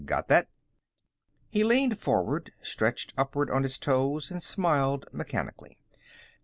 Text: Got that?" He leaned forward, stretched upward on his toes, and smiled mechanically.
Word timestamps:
Got 0.03 0.29
that?" 0.29 0.47
He 1.47 1.63
leaned 1.63 1.99
forward, 1.99 2.51
stretched 2.63 3.13
upward 3.19 3.51
on 3.51 3.61
his 3.61 3.77
toes, 3.77 4.31
and 4.31 4.41
smiled 4.41 5.05
mechanically. 5.11 5.77